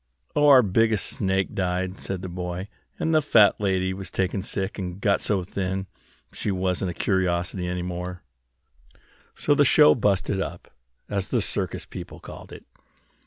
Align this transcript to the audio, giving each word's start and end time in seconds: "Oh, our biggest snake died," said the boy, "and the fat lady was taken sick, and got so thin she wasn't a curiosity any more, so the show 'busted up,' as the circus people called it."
"Oh, 0.35 0.47
our 0.47 0.63
biggest 0.63 1.05
snake 1.05 1.53
died," 1.53 1.99
said 1.99 2.23
the 2.23 2.27
boy, 2.27 2.69
"and 2.97 3.13
the 3.13 3.21
fat 3.21 3.61
lady 3.61 3.93
was 3.93 4.09
taken 4.09 4.41
sick, 4.41 4.79
and 4.79 4.99
got 4.99 5.21
so 5.21 5.43
thin 5.43 5.85
she 6.33 6.49
wasn't 6.49 6.89
a 6.89 6.95
curiosity 6.95 7.67
any 7.67 7.83
more, 7.83 8.23
so 9.35 9.53
the 9.53 9.63
show 9.63 9.93
'busted 9.93 10.41
up,' 10.41 10.71
as 11.07 11.27
the 11.27 11.39
circus 11.39 11.85
people 11.85 12.19
called 12.19 12.51
it." 12.51 12.65